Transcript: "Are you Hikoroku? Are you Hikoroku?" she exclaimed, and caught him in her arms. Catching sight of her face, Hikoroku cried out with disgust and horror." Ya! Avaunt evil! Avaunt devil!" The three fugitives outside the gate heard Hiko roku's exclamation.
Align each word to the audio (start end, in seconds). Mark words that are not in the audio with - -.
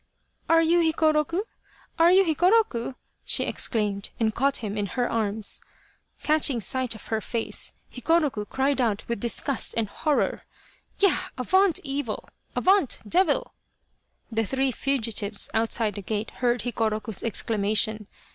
"Are 0.49 0.63
you 0.63 0.79
Hikoroku? 0.79 1.43
Are 1.99 2.11
you 2.11 2.23
Hikoroku?" 2.25 2.95
she 3.23 3.43
exclaimed, 3.43 4.09
and 4.19 4.33
caught 4.33 4.57
him 4.57 4.75
in 4.75 4.87
her 4.97 5.07
arms. 5.07 5.61
Catching 6.23 6.59
sight 6.59 6.95
of 6.95 7.09
her 7.09 7.21
face, 7.21 7.73
Hikoroku 7.87 8.45
cried 8.49 8.81
out 8.81 9.07
with 9.07 9.19
disgust 9.19 9.75
and 9.77 9.87
horror." 9.87 10.41
Ya! 11.01 11.15
Avaunt 11.37 11.79
evil! 11.83 12.27
Avaunt 12.55 12.97
devil!" 13.07 13.53
The 14.31 14.43
three 14.43 14.71
fugitives 14.71 15.51
outside 15.53 15.93
the 15.93 16.01
gate 16.01 16.31
heard 16.31 16.61
Hiko 16.61 16.89
roku's 16.89 17.21
exclamation. 17.23 18.07